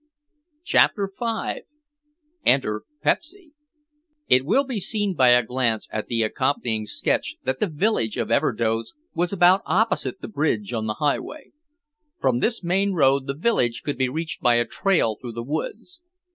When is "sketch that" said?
6.87-7.59